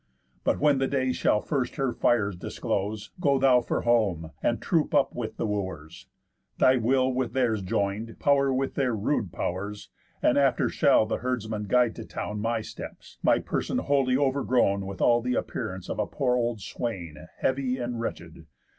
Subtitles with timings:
[0.43, 4.95] But when the day shall first her fires disclose, Go thou for home, and troop
[4.95, 6.07] up with the Wooers,
[6.57, 11.65] Thy will with theirs join'd, pow'r with their rude pow'rs; And after shall the herdsman
[11.67, 16.35] guide to town My steps, my person wholly overgrown With all appearance of a poor
[16.35, 18.47] old swain, Heavy, and wretched.